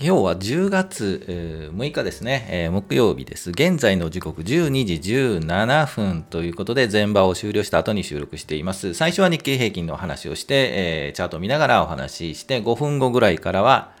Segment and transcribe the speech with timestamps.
[0.00, 3.50] 今日は10月6日ですね、えー、木曜日です。
[3.50, 8.94] 現在の時刻12時17分ということで、前場を終了した後に収録しています。
[8.94, 13.92] 最初は日経平均の話をして、えー、チャートを見ながらお話しして、5分後ぐらいからは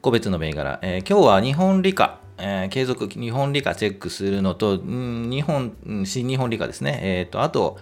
[0.00, 7.76] 個別の銘柄、えー、今日は日本理科、えー、継続日本理科チェックするのと、日本、新日本理科ですね、えっ、と、あと、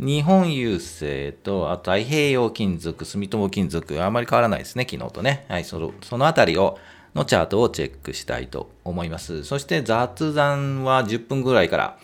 [0.00, 5.44] 日本郵政と、あと太平洋金属、住友金属、あまり変わらないですね、昨日とね。
[5.48, 6.78] はい、そのそのあたりを、
[7.14, 9.44] のチャートをチェックしたいと思います。
[9.44, 11.98] そして雑談は10分ぐらいから、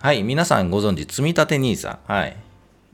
[0.00, 2.36] はい、皆さんご存知、積立 NISA、はい、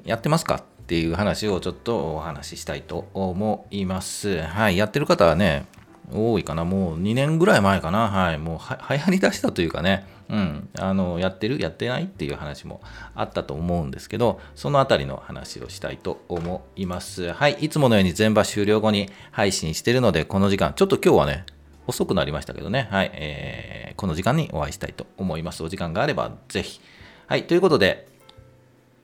[0.04, 0.56] やってますか？
[0.56, 4.42] っていう話をちょっとお話ししたいと思います。
[4.42, 5.64] はい、やってる方はね、
[6.12, 12.80] 多いかな、もう2年ぐらい前かな、はい、もうは流行りだしたというかね、うん、あのやってるやってないっていう話も
[13.14, 17.32] あったと思うんですけどそのあたりの話をしたいと思います。
[17.32, 21.44] はいいつものように全場終了後に配信してるのでこの時間ちょっと今日はね
[21.86, 22.88] 遅くなりましたけどね。
[22.90, 25.64] はい、えー、この時間にお会いしたいと思います。
[25.64, 26.80] お時間があればぜひ。
[27.26, 28.06] はいということで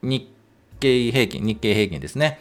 [0.02, 0.28] 日
[0.78, 2.38] 経平均日経平均ですね。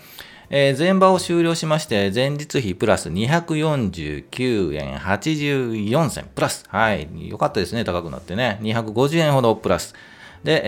[0.50, 6.66] えー、前場を終了しまして、前日比プラス249円84銭プラス。
[6.68, 7.08] はい。
[7.28, 7.84] よかったですね。
[7.84, 8.60] 高くなってね。
[8.62, 9.96] 250円ほどプラス。
[10.44, 10.62] で、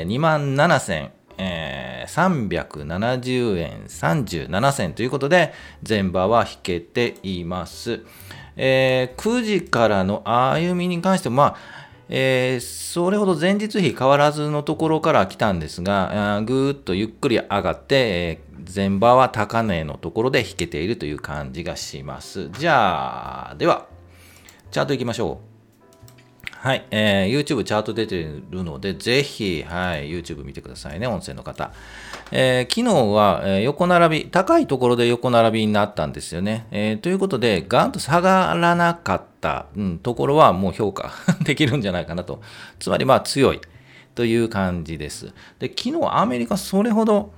[0.00, 5.52] えー、2万7000えー、370円37銭ということで、
[5.86, 8.00] 前場は引けています。
[8.56, 11.56] えー、9時からの歩みに関しても、まあ、
[12.08, 22.50] えー、それほど前日比変わらずのところから来たんですが、ぐーっとゆっくり上がって、えー、前場は高値のところで引けているという感じがします。
[22.58, 23.86] じゃあ、では、
[24.70, 25.53] チャートいきましょう。
[26.64, 31.72] はい、えー、YouTube チャート出てるので、ぜひ、はい、YouTube 見てくださいね、音声の方。
[32.32, 36.66] えー、昨日は、えー、横並び、高いところで横並びになったんですよね。
[36.70, 41.12] えー、ということで、ガンと下がらなかった、うん、ところはもう評価
[41.44, 42.40] できるんじゃないかなと。
[42.78, 43.60] つまり、まあ、強い
[44.14, 45.34] という感じです。
[45.58, 47.30] で、昨日アメリカそれほど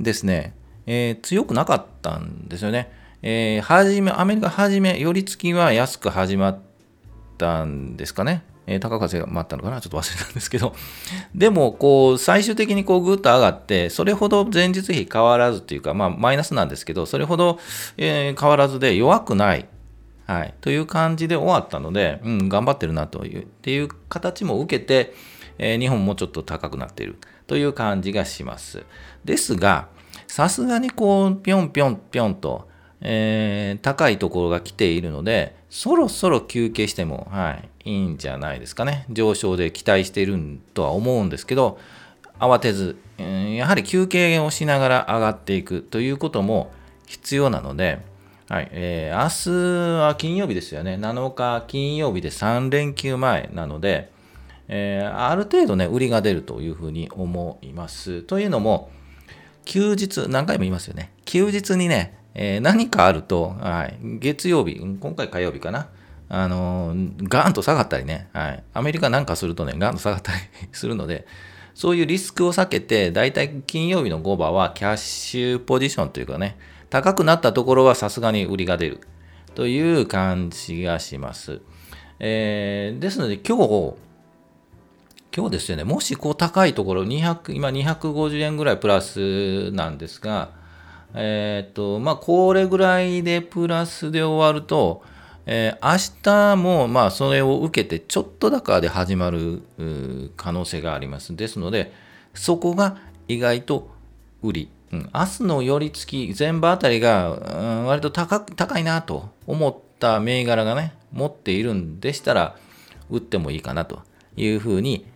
[0.00, 0.54] ですね、
[0.86, 2.90] えー強くなかったんですよね。
[3.20, 6.58] えー、はじめ、アメリカはじめ、寄り付きは安く始まっ
[7.36, 8.44] たんですかね。
[8.66, 10.74] えー、高風があったのかなちょっと忘れたんですけど、
[11.34, 17.58] でも、こう、最終的にこう、ぐっと上がって、それほど前日比変わらずというか、まあ、マイナスなんですけど、それほど、
[17.96, 19.66] えー、変わらずで弱くない、
[20.26, 25.14] はい、という感じで終わったので、うん、頑張ってるなという、っていう形も受けて、
[25.58, 27.16] えー、日本もちょっと高くなっている。
[27.46, 28.84] という感じがします。
[29.24, 29.88] ですが、
[30.26, 32.68] さすがにこう、ぴょんぴょんぴょんと、
[33.04, 39.06] えー、高いところが来ているので、そろそろ休憩しても、はい、いいんじゃないですかね。
[39.10, 40.38] 上昇で期待している
[40.74, 41.78] とは思うんですけど、
[42.38, 46.72] 慌てず、やはり休憩をしながら上がっていくということも
[47.06, 48.00] 必要なので、
[48.48, 50.94] はいえー、明日は金曜日ですよね。
[50.94, 54.10] 7日金曜日で3連休前なので、
[54.68, 58.22] えー、ある程度ね、売りが出るというふうに思います。
[58.22, 58.90] というのも、
[59.64, 61.12] 休日、何回も言いますよね。
[61.24, 65.88] 休日にね、えー、何かあると、はい、月曜日、今回火曜日かな、
[66.28, 70.38] あのー、ガーンと下がったりね、はい、アメリカなんかするとね、ガーンと下がったり
[70.72, 71.26] するので、
[71.74, 76.56] そういうリスクを避けて、だいたい金曜日の5番はキャッシュポジションというかね、
[76.90, 79.00] 高くなったところはさすがに売りが出る。
[79.54, 81.60] という感じがします。
[82.18, 83.94] えー、ですので今日、
[85.34, 90.50] 今日ですよね、もしこう高いところ、200今250円ぐらいプラスなんですが、
[91.14, 95.02] えっ、と、まあ、これぐらいでプラスで終わると、
[95.46, 99.62] えー、明日もまあそれを受けてちょっと高で始まる
[100.36, 101.34] 可能性があります。
[101.34, 101.92] ですので、
[102.34, 103.90] そこが意外と
[104.42, 104.70] 売り。
[104.92, 112.56] うん、明日の寄り付き、全部あたりが、うん、割と高高いなと思った銘柄がね、持っているんでしたら、
[113.08, 114.02] 売ってもいいかなと
[114.36, 115.06] いうふうに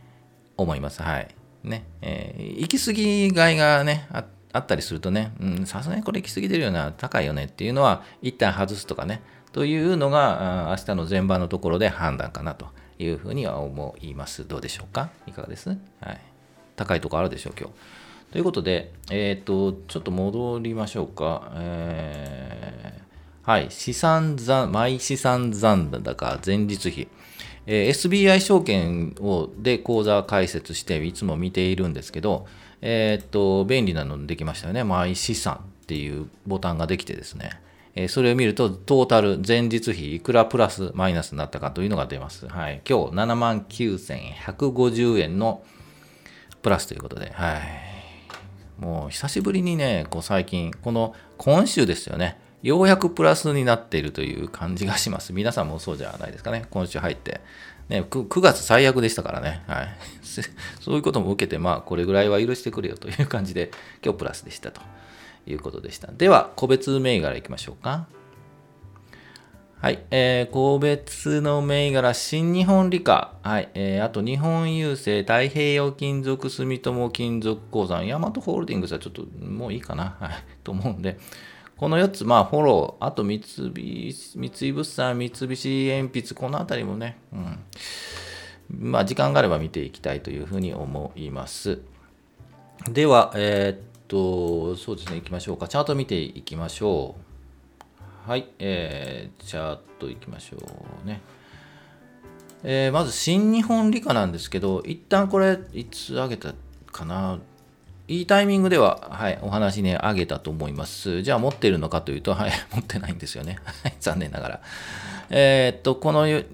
[0.57, 1.03] 思います。
[1.03, 1.29] はい。
[1.63, 1.85] ね。
[2.01, 4.25] えー、行き過ぎ買いがね、あ
[4.57, 5.33] あったりするとね、
[5.65, 9.23] さすがにこれ行き過ぎてるような高いよねっていうのは、一旦外すとかね、
[9.53, 12.67] というのが、明日の前場のところで判断かなと
[12.99, 14.47] いうふうには思います。
[14.47, 15.11] どうでしょうか？
[15.27, 15.69] いかがです？
[15.69, 16.21] はい。
[16.77, 17.75] 高いとこあるでしょう、今日。
[18.33, 21.53] ということで、えっ、ー、と、ちょっと戻りましょうか。
[21.55, 27.09] えー、はい、資産残、毎資産残高、前日比。
[27.69, 32.47] えー、SBI 証券をで口座開設していつも見ているんですけど、
[32.89, 34.85] えー、っと、便利なのできましたよね。
[34.85, 37.61] マイ資産っていうボタンができてですね。
[37.97, 42.47] えそれを見ると、トータル、前日比いくらプラスマイナスになったかというのが出ます。
[42.47, 42.81] はい。
[42.89, 45.65] 今日、79,150円の
[46.63, 47.61] プラスということで、はい。
[48.79, 52.39] もう、久しぶりにね、こう最近、この今週ですよね。
[52.63, 55.33] ようやくプラスになっているという感じがします。
[55.33, 56.67] 皆さんもそうじゃないですかね。
[56.71, 57.41] 今週入って。
[57.89, 59.63] ね、9, 9月最悪でしたからね。
[59.67, 59.89] はい。
[60.81, 63.71] そういうことも受けて、まあ、これぐらいは許してくれよという感じで、
[64.05, 64.81] 今日プラスでしたと
[65.47, 66.09] いうことでした。
[66.13, 68.07] では、個別銘柄いきましょうか。
[69.79, 80.31] はい、えー、個別の銘柄、新日本理科、はい、えー、あと日本郵政、太平洋金属、住友金属鉱山、ヤマトホールディングスはちょっともういいかな、はい、
[80.65, 81.19] と思うんで、
[81.77, 87.59] この4つ、まあ、フォロー、あと三菱、三井物産、三菱鉛筆、このあたりもね、うん。
[88.91, 91.81] まあ、時間があれば見ていきたいというふうに思います。
[92.91, 95.69] では、えー、っと、そうですね、行きましょうか。
[95.69, 97.15] チャート見ていきましょ
[98.27, 98.31] う。
[98.31, 100.57] はい、えー、チャートいきましょ
[101.05, 101.21] うね。
[102.65, 106.55] えー、まず、新日本理科なんですけど、一旦これ、いつ上げた
[106.91, 107.39] かな？
[108.09, 111.23] いいタイミングでは、はい、お話ね、あげたと思います。
[111.23, 113.59] じゃあ持ってるのかというと、はい、 持ってないんですよね。
[114.01, 114.61] 残念ながら。
[115.31, 116.45] えー、っと、この9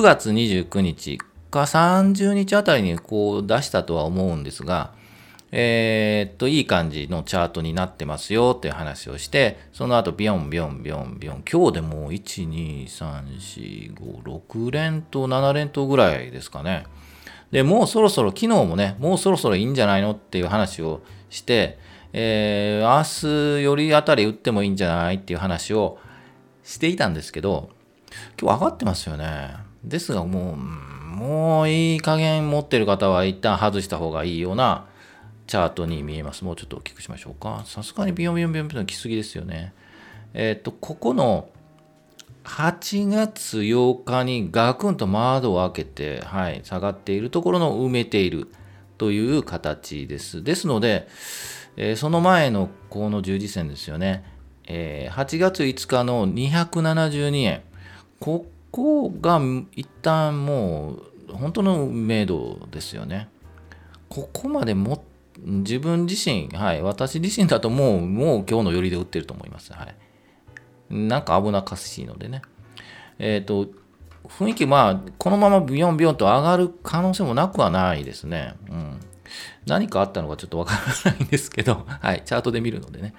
[0.00, 1.18] 月29日
[1.50, 4.92] か30日あたりにこう出したとは思うんですが、
[5.52, 16.84] えー、っと、いい感じのチャートになってますよっていう話をして、その後、ビョンビョンビョンビョン、今日でもう1、2、3、4、5、6連投、7連投ぐらいですかね。
[17.50, 21.00] で、もうそろそろ、昨日もね、もうそろそろいいんじゃないのっていう話を
[21.30, 21.78] して、
[22.12, 22.96] えー、
[23.56, 25.98] 明日よりあたり打ってもいいんじゃないっていう話を
[26.62, 27.70] していたんですけど、
[28.40, 29.54] 今日上がってますよね。
[29.84, 34.86] ですがもう、もういい加減持ってる方は一旦外した方がいいような
[35.46, 36.44] チャートに見えます。
[36.44, 37.62] もうちょっと大きくしましょうか。
[37.66, 39.72] さすがにビヨンビヨンビヨンビヨン来すぎですよね。
[40.34, 41.48] えっ、と、ここの
[42.48, 48.48] 8月8日にガクンと窓を開けて、はい、下がっているところの埋めている
[48.96, 50.42] という形です。
[50.42, 51.08] ですので、
[51.76, 54.24] えー、その前のこの十字線ですよね、
[54.66, 57.62] えー、8月5日の272円、
[58.18, 59.40] ここが
[59.76, 60.94] 一旦も
[61.28, 63.28] う本当の明度ですよね。
[64.08, 65.04] ここまでも
[65.38, 69.72] 自分自身、はい、私自身だともう、もう今日の寄りで売ってると思います。
[69.74, 69.94] はい。
[70.90, 72.42] なんか危なっかしいのでね。
[73.18, 73.68] えっ、ー、と、
[74.28, 78.54] 雰囲気、まあ、このままビヨンビヨンと上がる可能性もなくはないですね。
[78.70, 79.00] うん。
[79.66, 80.74] 何かあったのかちょっとわか
[81.04, 83.14] らないんですけど、 はい、チャートで見るのでね。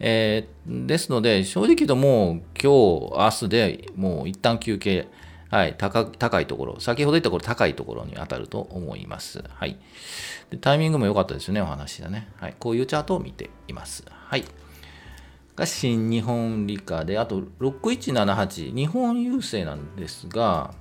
[0.00, 5.08] えー、ですので、正直言うともう今日、明日でもう一旦休憩、
[5.50, 9.44] はい、高高いところ、先ほど言ったこれ高いところに当たると思います。
[9.54, 9.78] はい。
[10.50, 12.28] でタイミングも良かったですよね、お話だね。
[12.36, 12.54] はい。
[12.58, 14.04] こういうチャートを見ています。
[14.08, 14.44] はい。
[15.56, 20.74] が新日本理科で、あと6178、日本郵政なんですが、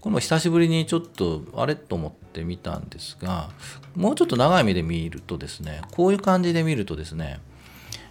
[0.00, 3.50] この久しぶりにちょっとあれと思ってみたんですが、
[3.94, 7.40] もうちょっと長い目で見るとですね、こういう感じで見るとですね、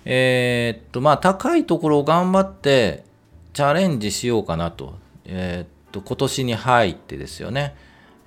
[0.06, 3.04] えー、っと、まあ、高いところを頑張って
[3.54, 4.95] チャレンジしようかなと、
[5.25, 7.75] えー、っと、今年に入ってですよね。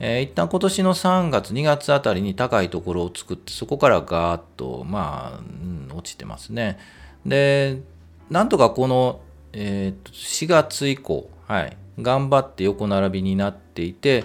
[0.04, 6.76] えー、一旦今年の3月、2月あたりに高いところを作って、そこからガーッと、まあ、うん、落ちてますね。
[7.24, 7.80] で、
[8.28, 9.20] なんとかこの、
[9.52, 14.24] えー、4月以降、はい、頑張って横並びになっていて、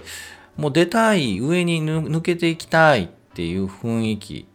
[0.55, 4.47] もう出たい、上に抜けていきたいっていう雰囲気、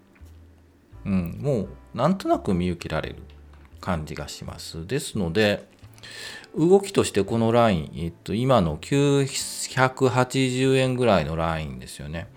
[1.05, 3.17] うん、もうなんとなく見受けられる
[3.81, 4.89] 感じがします。
[4.89, 5.71] ですので、
[6.57, 12.29] 動きとしてこのライン、えっと、今の980円ぐらいのラインですよね。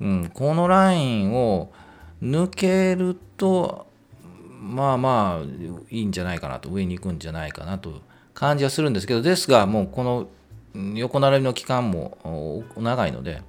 [0.00, 1.72] うん、このラインを
[2.22, 3.86] 抜けると、
[4.60, 5.44] まあまあ
[5.90, 8.00] いいんじゃないかなと、上に行くんじゃないかなと
[8.32, 10.28] 感じはするんですけど、ですが、もうこの
[10.94, 13.42] 横並びの期間も長いので、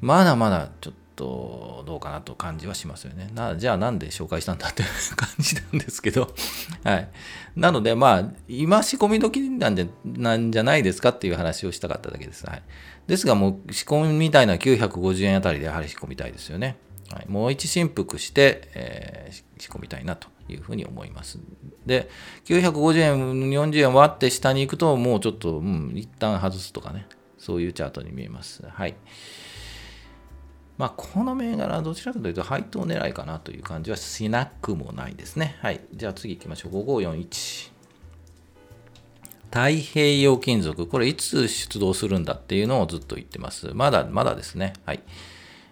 [0.00, 3.30] まだまだちょっととどうかなと感じはしますよね。
[3.34, 6.34] なじゃあなんで紹介したんだっていう感じなんですけど、
[6.82, 7.08] はい。
[7.56, 12.46] なのでまあ、今仕込み時なんじゃなんじゃないですかっていう話をしたかっただけです。
[12.46, 12.62] はい。
[13.06, 16.76] ですがもう仕込みみたいな950円あたりでやはり仕込みたいですよね。
[17.12, 21.38] はい、もう一振幅して、えー、仕込みたいなというふうに思います。
[21.84, 22.08] で、
[22.44, 28.62] 950円、40円割って下に行くと、もうちょっと、うん、一旦外すとかね、そういうチャートに見えます。
[28.64, 28.94] はい。
[30.80, 35.58] まあ、この銘柄はどちらかというと配当狙いかなという感じはしなくもないですね。
[35.60, 35.82] はい。
[35.92, 36.72] じゃあ次行きましょう。
[36.72, 37.70] 5541。
[39.50, 40.86] 太平洋金属。
[40.86, 43.72] これいつ出動するんだっていうのをずっと言ってます。
[43.74, 44.72] まだ、まだですね。
[44.86, 45.02] はい。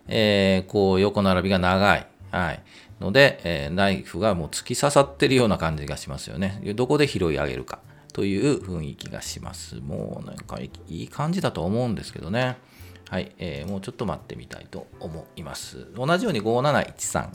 [0.08, 2.06] えー、こう横並びが長い。
[2.30, 2.62] はい。
[3.00, 6.60] ので、えー、ナイフがもう突き刺さってるような感じがしますよね。
[6.74, 7.78] どこで拾い上げるか
[8.12, 9.76] という雰囲気がします。
[9.76, 12.58] もうなんかいい感じだと思うんですけどね。
[13.08, 15.86] はい、えー、もうちょっと待ってみたいと思います。
[15.94, 17.30] 同じように5713。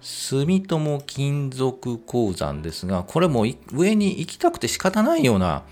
[0.00, 5.64] 住友金属鉱山ですが、これも上に行きたくて仕方ないような、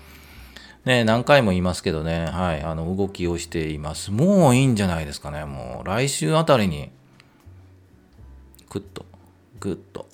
[0.85, 4.11] ね、何回も言いますけどね、はい、あの動きをしています。
[4.11, 6.89] もういいんじゃないですかね、もう来週あたりに、
[8.69, 9.05] ぐっと、
[9.59, 10.07] ぐっと、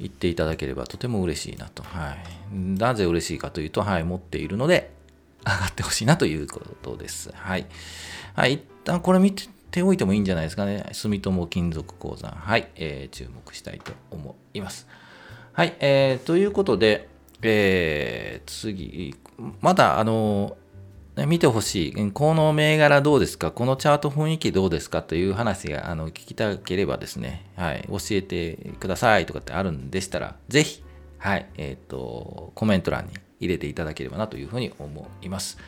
[0.00, 1.82] 言っていただければとても嬉しいなと。
[1.82, 2.56] はい。
[2.56, 4.95] なぜ嬉しいかというと、はい、持っているので、
[5.46, 7.30] 上がってほしいなということです。
[7.32, 7.66] はい。
[8.34, 10.88] はい、一旦これ見ておいてもいいんじゃないですかね。
[10.92, 12.32] 住友金属鉱山。
[12.32, 14.88] はい、えー、注目したいと思います。
[15.52, 17.08] はい、えー、ということで、
[17.42, 19.14] えー、次、
[19.60, 20.56] まだ、あの、
[21.26, 22.12] 見てほしい。
[22.12, 23.50] この銘柄どうですか？
[23.50, 25.02] このチャート雰囲気どうですか？
[25.02, 30.82] という話があの聞きたければですね、はい、教えてくださいとかってあるんでしたら、ぜひ、
[31.16, 35.58] はい、えっ、ー、と、コメント欄に入れていただければなというふうに思います。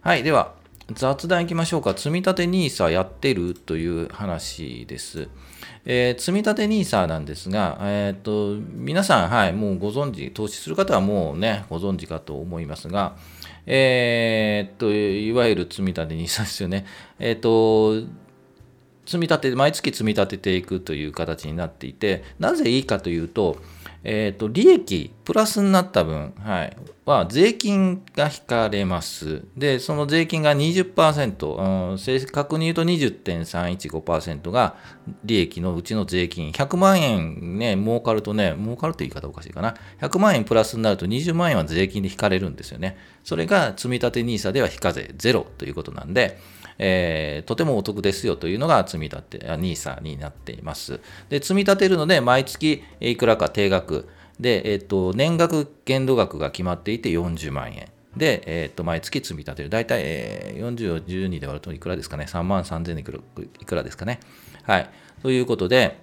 [0.00, 0.54] はい、では、
[0.94, 1.94] 雑談いきましょうか。
[1.96, 5.28] 積立 NISA やってるという話です。
[5.84, 13.16] えー、積立 NISA なんですが、えっ、ー、と、皆さん、はい、もうご存知、投資する方はもうね、ご存知かと思いますが、
[13.66, 16.86] えー、と、いわゆる積立 NISA ですよね。
[17.18, 18.02] えっと、
[19.06, 23.56] 積み立て、毎月積み立てていくという形になっていて、なぜいいかというと、
[24.04, 29.44] えっ、ー、と、利益、プラスになった分、はい、は税金が引かれます。
[29.56, 34.76] で、その税金が20%、うん、正確に言うと20.315%が
[35.24, 36.50] 利益のうちの税金。
[36.50, 39.74] 100万円ね、儲かるとね、儲かるという言い方おかしいかな。
[40.00, 42.96] 100万円プラスになると20万円は税金で引かれるんですよね。
[43.22, 46.40] それが積立 NISA では非課税ゼロということなんで、
[46.78, 51.00] えー、とてもお得ですよというのが積み立て、NISA になっています。
[51.28, 54.08] で、積み立てるので、毎月いくらか定額
[54.40, 57.88] で、えっ、ー、と、年額限度額が決まっていて40万円。
[58.16, 59.70] で、えっ、ー、と、毎月積み立てる。
[59.70, 62.26] 大体、えー、40を12で割るといくらですかね。
[62.28, 63.18] 3万3000いくら
[63.60, 64.20] いくらですかね。
[64.62, 64.90] はい。
[65.22, 65.98] ということで、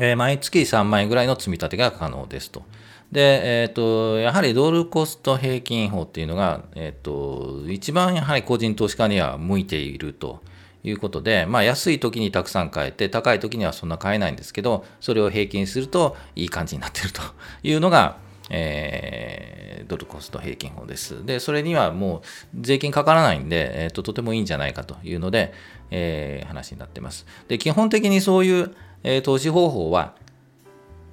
[0.00, 2.64] えー、毎月3万円ぐらいの積み立てが可能ですと。
[3.12, 10.42] で、えっ、ー、と、やはりドルコスト平均法っていうのが、えっ、ー、と、一番やはり個人投資家には向いていると
[10.84, 17.22] いうことで、まあ、安い時にたくさん買えて、高い時にはそんな買えないんですけど、それを平均するといい感じになっていると
[17.62, 18.18] いうのが、
[18.50, 21.24] えー、ドルコスト平均法です。
[21.24, 22.18] で、それにはも
[22.54, 25.54] う税金かからないんで、えーと、とてもいいんじゃないかというので、
[25.90, 27.26] えー、話になってます。
[27.48, 30.14] で、基本的にそういう、えー、投資方法は、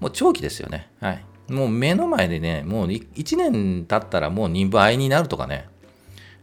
[0.02, 0.90] もう長期ですよね。
[1.00, 1.26] はい。
[1.50, 5.68] もう目の前でね、もう1年経ったらもう2倍になるとかね、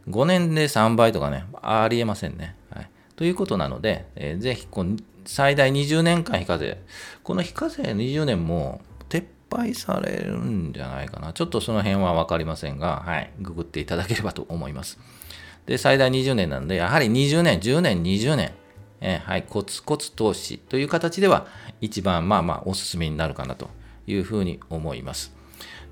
[0.09, 2.57] 5年で3倍とかね、ありえませんね。
[2.71, 6.81] はい、ということなので、えー、ぜひこう最大20年間非課税、
[7.23, 11.33] この非課税20年も撤廃されるんじゃないかな。
[11.33, 14.99] ちょっとその辺は分かりませんが、はい、ググっていただければと思います。
[15.67, 18.53] で、最大20年なので、やはり20年、10年、20年、
[19.01, 21.47] えー、はい、コツコツ投資という形では
[21.81, 23.69] 一番まあまあおすすめになるかなと
[24.07, 25.35] いうふうに思います。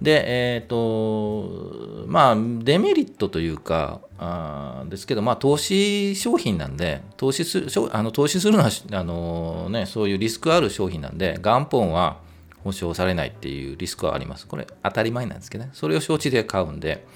[0.00, 12.18] で、えっ、ー、と、まあ、デメリットというか、あですけど、まあ、投資商品なんで、投資するあの投資するのはあの、ね、そういうリスクある商品なんで、元本は
[12.64, 14.46] 保証されないっていうリスクはあります。
[14.46, 17.06] これ、当たり前なんですけどね、それを承知で買うんで、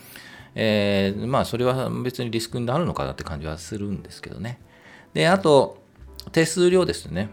[0.54, 4.60] えー、まあ、それは別にリスクになるのかなって感じはするんですけどね。
[5.14, 5.82] で、あと、
[6.32, 7.30] 手数料ですね。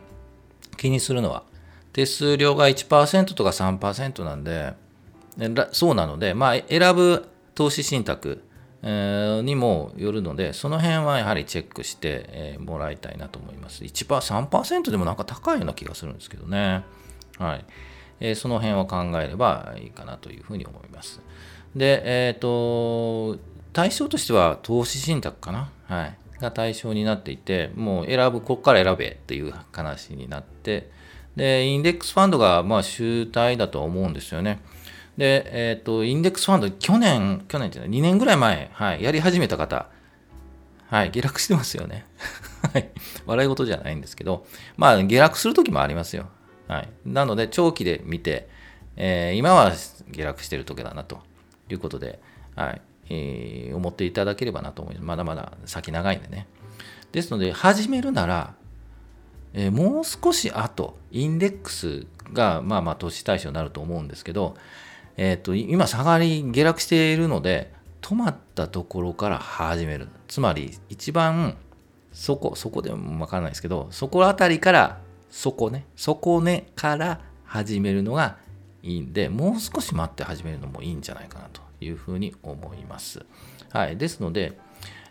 [0.77, 1.43] 気にするのは。
[1.93, 4.73] 手数料が1%とか3%なんで、
[5.71, 8.43] そうなので、まあ、選ぶ投資信託
[8.83, 13.83] にもよるので、その辺はやはりチェックしてもらいたいなと思います。
[13.83, 16.83] 1%、3%でもなんか高いような気がするんですけどね。
[17.37, 17.65] はい。
[18.19, 21.21] えその辺を考えればいいかなというふうに思います。
[21.75, 23.39] で、えっ、ー、と、
[23.73, 25.71] 対象としては投資信託かな。
[25.85, 26.17] はい。
[26.39, 30.89] が対象になっていて、もう選ぶ、ここから選べっていう話になって、
[31.35, 34.59] で、インデックスファンドがまあ主体だと思うんですよね。
[35.17, 39.87] で、えっ、ー、と、インデックスファンド、去年、去年っていうのは2年ぐらい前、はい、やり始めた方、
[40.89, 42.05] はい、下落してますよね。
[42.73, 42.89] はい、
[43.25, 44.45] 笑い事じゃないんですけど、
[44.77, 46.27] まあ、下落するときもありますよ。
[46.67, 46.89] はい。
[47.05, 48.49] なので、長期で見て、
[48.95, 49.71] えー、今は
[50.09, 51.19] 下落してる時だなと
[51.69, 52.19] いうことで、
[52.55, 55.05] はい、えー、思っていただければなと思います。
[55.05, 56.47] まだまだ先長いんでね。
[57.11, 58.53] ですので、始めるなら、
[59.53, 64.55] えー、もう少し後、インデックスが、まあまあ投資対象になると思うんですけど、
[65.17, 70.07] え、ー、と、今下がり、下落しているので、止まったところから始める。
[70.27, 71.57] つまり、一番、
[72.11, 78.37] そこ、そこでもわからないですけど、そこあたりから、そこね、そこねから始めるのが
[78.83, 83.25] いいんで、もう少し待って始めるのもいいんじゃないかなというふうに思います。
[83.69, 83.97] はい。
[83.97, 84.57] ですので、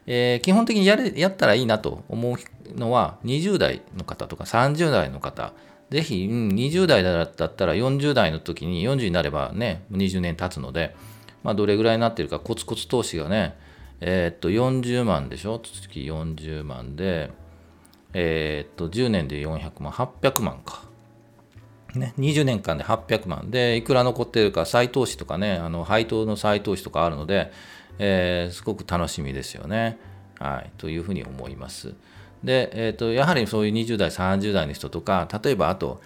[0.07, 2.37] えー、基本的にやれやったらいいなと思う
[2.77, 5.53] のは20代の方とか30代の方
[5.91, 10.95] ぜひ、うん、20代だったら40代の時に40になればね、20年経つので、
[11.43, 13.59] まあ、どれぐらいになってるか、コツコツ投資がね、
[14.01, 15.59] えー、っと、40万でしょ？
[15.59, 17.33] 月40万で、
[18.15, 20.85] えー、っと、10年で400万、800万か。
[21.95, 27.51] ね、20年間で800万で、いくら残ってるか、再投資とかね、あの配当の再投資とかあるので、
[27.99, 29.99] えー、すごく楽しみですよね。
[30.39, 31.95] はい、というふうに思います。
[32.45, 36.01] で、えーと、やはりそういう20代、30代の人とか、例えばあと、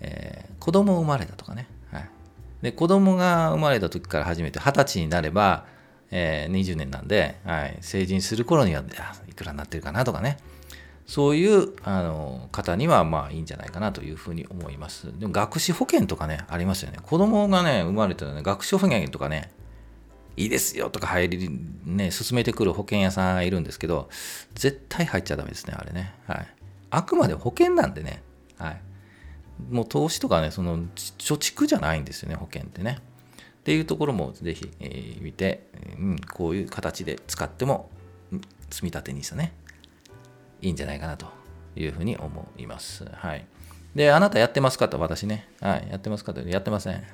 [0.00, 2.08] えー、子供生まれたとかね、はい、
[2.62, 5.66] で子供が生まれた時から始めて20歳になれば、
[6.10, 8.82] えー、20年なんで、はい、成人する頃には
[9.28, 10.38] いくらになってるかなとかね、
[11.06, 15.18] そういうあの方にはまあいいんじゃないかなというふうに思います。
[15.18, 16.98] でも学資保険とかね、ありますよね。
[17.02, 19.50] 子供がね、生まれたらね、学資保険とかね、
[20.36, 21.50] いいですよとか入り、
[21.84, 24.08] ね、進めてくる保険屋さんいるんですけど、
[24.54, 26.14] 絶対入っちゃダメですね、あれね。
[26.26, 26.46] はい。
[26.90, 28.22] あくまで保険なんでね。
[28.58, 28.80] はい。
[29.70, 32.98] もう投資とかね、その貯蓄じゃないんですよね、保険ってね。
[33.00, 37.90] っていうところもぜひ、えー、見て、うん、こういう形で使っても、
[38.70, 39.52] 積み立て NISA ね、
[40.60, 41.26] いいんじゃないかなと
[41.76, 43.04] いうふうに思います。
[43.04, 43.46] はい。
[43.94, 45.48] で、あなたやってますかと、私ね。
[45.60, 46.94] はい、やってますかと、やってません。
[46.94, 47.04] はい。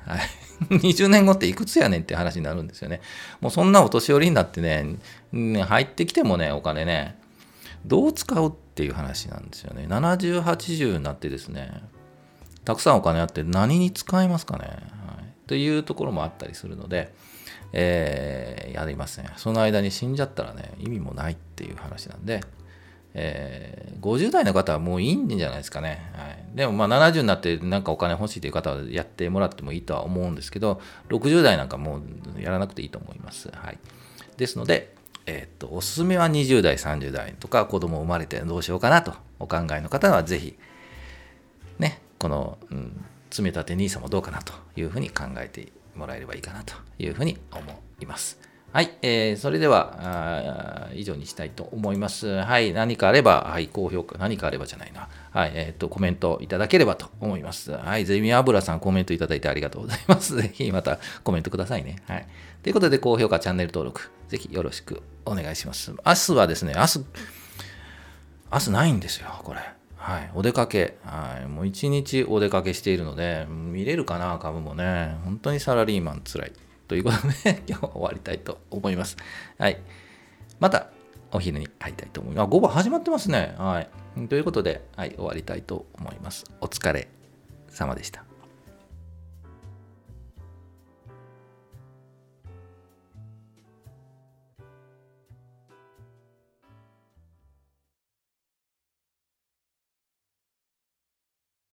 [0.78, 3.00] 20年後っていくつやねんって話になるんですよね。
[3.40, 4.97] もうそんなお年寄りになってね、
[5.32, 7.18] 入ってきてもね、お金ね、
[7.85, 9.87] どう使うっていう話なんですよね。
[9.88, 11.82] 70、80になってですね、
[12.64, 14.64] たくさんお金あって何に使いますかね。
[14.64, 14.68] は
[15.20, 17.12] い、というところもあったりするので、
[17.73, 19.30] えー、やりません。
[19.37, 22.40] その間に死んじゃったらね、意味もないっていう話なんで、
[23.14, 26.10] えー、50代の方はもういいんじゃないですかね。
[26.14, 31.98] はい、でもまあ70になってなんかお金欲しいという方はやってもらってもいいとは思うんですけど、60代なんかも
[32.36, 33.50] うやらなくていいと思います。
[33.52, 33.78] はい、
[34.36, 34.94] ですので、
[35.26, 40.56] えー、っと、おすすめは20代、30代とか子供生まれてどうしようかなとお考えの方はぜひ、
[41.78, 47.62] ね、この、うん、積み立て NISA もどうかなというふうに考えてもらえればいいかなというふうに思
[48.00, 48.47] います。
[48.70, 52.26] はい、えー、それでは以上にしたいと思います。
[52.26, 55.09] はい、何かあれば、はい、高評価、何かあればじゃないな。
[55.31, 57.72] はい、えっ、ー、と、コメントいただければと思います。
[57.72, 60.37] はい、ゼミ油さんコメントいただいてありがとうございます。
[60.42, 61.96] ぜひまたコメントくださいね。
[62.07, 62.26] はい。
[62.62, 65.92] ということで、高評価、チャンネル登録、ぜひよろしくお願いします。
[66.04, 66.98] 明日はですね、明日、
[68.52, 69.61] 明日ないんですよ、これ。
[69.96, 75.16] はい、お出かけ、はい、もう一日お出かけしているので、見れるかな、株もね。
[75.24, 76.52] 本当にサラリーマンつらい。
[76.88, 79.16] ということで、今日は終わりたいと思います。
[79.59, 79.79] はい。
[80.59, 80.88] また、
[81.31, 82.44] お昼に会いたいと思います。
[82.44, 83.55] あ、午後始まってますね。
[83.59, 84.29] はい。
[84.29, 86.44] ということで、はい、終わりたいと思います。
[86.61, 87.09] お疲れ
[87.68, 88.27] 様でした。